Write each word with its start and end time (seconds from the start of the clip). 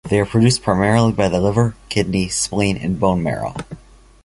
They 0.09 0.19
are 0.19 0.25
produced 0.25 0.63
primarily 0.63 1.11
by 1.11 1.29
the 1.29 1.39
liver, 1.39 1.75
kidney, 1.89 2.27
spleen, 2.27 2.75
and 2.75 2.99
bone 2.99 3.21
marrow. 3.21 3.55